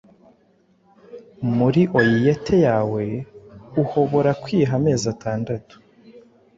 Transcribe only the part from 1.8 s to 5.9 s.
oiyete yawe, uhobora kwiha amezi atandatu